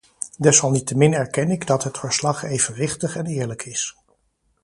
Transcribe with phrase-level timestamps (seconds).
[0.37, 3.95] Desalniettemin erken ik dat het verslag evenwichtig en eerlijk is.